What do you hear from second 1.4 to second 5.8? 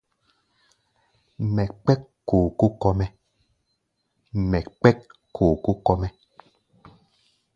Mɛ kpɛ́k kookóo